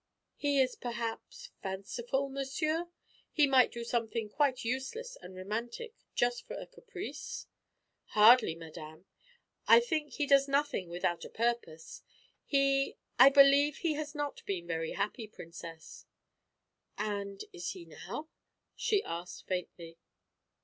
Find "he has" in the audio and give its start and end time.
13.77-14.15